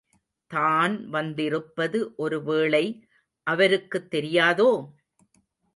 தான் 0.51 1.09
வந்திருப்பது 1.09 2.13
ஒரு 2.15 2.43
வேளை 2.43 2.83
அவருக்குத் 3.47 4.11
தெரியாதோ? 4.11 4.71